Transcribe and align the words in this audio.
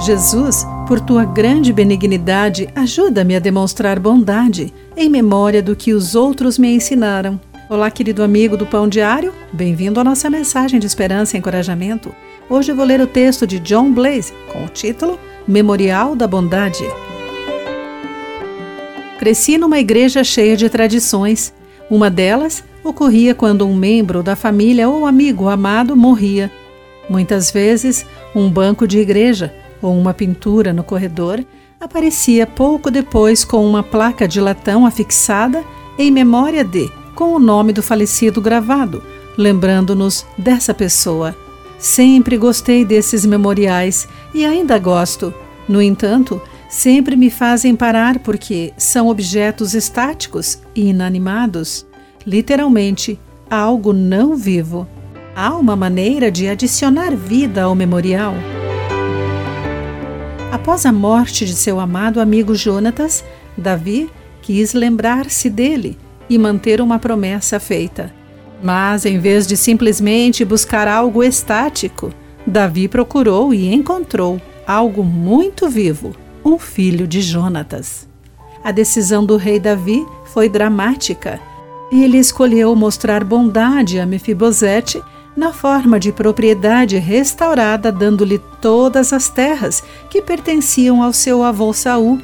Jesus, 0.00 0.66
por 0.88 0.98
tua 0.98 1.26
grande 1.26 1.74
benignidade, 1.74 2.70
ajuda-me 2.74 3.36
a 3.36 3.38
demonstrar 3.38 3.98
bondade, 3.98 4.72
em 4.96 5.10
memória 5.10 5.62
do 5.62 5.76
que 5.76 5.92
os 5.92 6.14
outros 6.14 6.56
me 6.56 6.74
ensinaram. 6.74 7.38
Olá, 7.68 7.90
querido 7.90 8.22
amigo 8.22 8.56
do 8.56 8.64
Pão 8.64 8.88
Diário, 8.88 9.30
bem-vindo 9.52 10.00
à 10.00 10.04
nossa 10.04 10.30
mensagem 10.30 10.80
de 10.80 10.86
esperança 10.86 11.36
e 11.36 11.38
encorajamento. 11.38 12.14
Hoje 12.48 12.72
vou 12.72 12.86
ler 12.86 12.98
o 13.02 13.06
texto 13.06 13.46
de 13.46 13.60
John 13.60 13.92
Blaze 13.92 14.32
com 14.50 14.64
o 14.64 14.68
título 14.68 15.20
Memorial 15.46 16.16
da 16.16 16.26
Bondade. 16.26 16.84
Cresci 19.18 19.58
numa 19.58 19.78
igreja 19.78 20.24
cheia 20.24 20.56
de 20.56 20.70
tradições. 20.70 21.52
Uma 21.90 22.08
delas 22.08 22.64
ocorria 22.82 23.34
quando 23.34 23.68
um 23.68 23.76
membro 23.76 24.22
da 24.22 24.34
família 24.34 24.88
ou 24.88 25.06
amigo 25.06 25.46
amado 25.46 25.94
morria. 25.94 26.50
Muitas 27.08 27.50
vezes, 27.50 28.06
um 28.34 28.48
banco 28.48 28.86
de 28.86 28.98
igreja 28.98 29.59
ou 29.82 29.96
uma 29.96 30.14
pintura 30.14 30.72
no 30.72 30.84
corredor 30.84 31.44
aparecia 31.80 32.46
pouco 32.46 32.90
depois 32.90 33.44
com 33.44 33.66
uma 33.66 33.82
placa 33.82 34.28
de 34.28 34.40
latão 34.40 34.84
afixada 34.84 35.64
em 35.98 36.10
memória 36.10 36.62
de, 36.62 36.90
com 37.14 37.34
o 37.34 37.38
nome 37.38 37.72
do 37.72 37.82
falecido 37.82 38.40
gravado, 38.40 39.02
lembrando-nos 39.36 40.26
dessa 40.36 40.74
pessoa. 40.74 41.34
Sempre 41.78 42.36
gostei 42.36 42.84
desses 42.84 43.24
memoriais 43.24 44.06
e 44.34 44.44
ainda 44.44 44.78
gosto. 44.78 45.32
No 45.66 45.80
entanto, 45.80 46.40
sempre 46.68 47.16
me 47.16 47.30
fazem 47.30 47.74
parar 47.74 48.18
porque 48.18 48.74
são 48.76 49.08
objetos 49.08 49.74
estáticos 49.74 50.58
e 50.74 50.90
inanimados, 50.90 51.86
literalmente 52.26 53.18
algo 53.50 53.92
não 53.94 54.36
vivo. 54.36 54.86
Há 55.34 55.54
uma 55.56 55.74
maneira 55.74 56.30
de 56.30 56.48
adicionar 56.48 57.16
vida 57.16 57.62
ao 57.62 57.74
memorial. 57.74 58.34
Após 60.52 60.84
a 60.84 60.90
morte 60.90 61.44
de 61.44 61.54
seu 61.54 61.78
amado 61.78 62.20
amigo 62.20 62.56
Jonatas, 62.56 63.24
Davi 63.56 64.10
quis 64.42 64.74
lembrar-se 64.74 65.48
dele 65.48 65.96
e 66.28 66.36
manter 66.36 66.80
uma 66.80 66.98
promessa 66.98 67.60
feita. 67.60 68.12
Mas, 68.60 69.06
em 69.06 69.18
vez 69.18 69.46
de 69.46 69.56
simplesmente 69.56 70.44
buscar 70.44 70.88
algo 70.88 71.22
estático, 71.22 72.12
Davi 72.44 72.88
procurou 72.88 73.54
e 73.54 73.72
encontrou 73.72 74.42
algo 74.66 75.04
muito 75.04 75.68
vivo: 75.68 76.16
um 76.44 76.58
filho 76.58 77.06
de 77.06 77.22
Jonatas. 77.22 78.08
A 78.64 78.72
decisão 78.72 79.24
do 79.24 79.36
rei 79.36 79.60
Davi 79.60 80.04
foi 80.24 80.48
dramática. 80.48 81.40
Ele 81.92 82.18
escolheu 82.18 82.74
mostrar 82.74 83.22
bondade 83.22 84.00
a 84.00 84.06
Mefibosete 84.06 85.00
na 85.40 85.54
forma 85.54 85.98
de 85.98 86.12
propriedade 86.12 86.98
restaurada, 86.98 87.90
dando-lhe 87.90 88.38
todas 88.60 89.10
as 89.10 89.30
terras 89.30 89.82
que 90.10 90.20
pertenciam 90.20 91.02
ao 91.02 91.14
seu 91.14 91.42
avô 91.42 91.72
Saul 91.72 92.20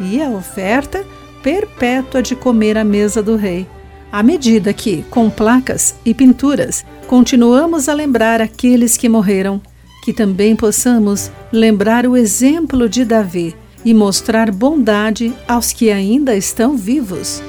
e 0.00 0.20
a 0.20 0.28
oferta 0.28 1.06
perpétua 1.44 2.20
de 2.20 2.34
comer 2.34 2.76
à 2.76 2.82
mesa 2.82 3.22
do 3.22 3.36
rei. 3.36 3.68
À 4.10 4.20
medida 4.20 4.72
que, 4.72 5.04
com 5.10 5.30
placas 5.30 5.94
e 6.04 6.12
pinturas, 6.12 6.84
continuamos 7.06 7.88
a 7.88 7.94
lembrar 7.94 8.42
aqueles 8.42 8.96
que 8.96 9.08
morreram, 9.08 9.62
que 10.04 10.12
também 10.12 10.56
possamos 10.56 11.30
lembrar 11.52 12.04
o 12.04 12.16
exemplo 12.16 12.88
de 12.88 13.04
Davi 13.04 13.54
e 13.84 13.94
mostrar 13.94 14.50
bondade 14.50 15.32
aos 15.46 15.72
que 15.72 15.92
ainda 15.92 16.34
estão 16.34 16.76
vivos. 16.76 17.40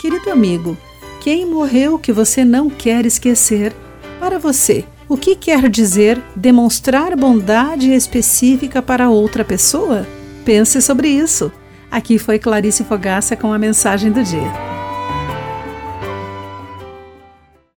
Querido 0.00 0.32
amigo, 0.32 0.76
quem 1.24 1.46
morreu 1.46 1.98
que 1.98 2.12
você 2.12 2.44
não 2.44 2.68
quer 2.68 3.06
esquecer. 3.06 3.74
Para 4.20 4.38
você, 4.38 4.84
o 5.08 5.16
que 5.16 5.34
quer 5.34 5.70
dizer 5.70 6.20
demonstrar 6.36 7.16
bondade 7.16 7.90
específica 7.94 8.82
para 8.82 9.08
outra 9.08 9.42
pessoa? 9.42 10.06
Pense 10.44 10.82
sobre 10.82 11.08
isso. 11.08 11.50
Aqui 11.90 12.18
foi 12.18 12.38
Clarice 12.38 12.84
Fogaça 12.84 13.34
com 13.36 13.54
a 13.54 13.58
mensagem 13.58 14.12
do 14.12 14.22
dia. 14.22 14.63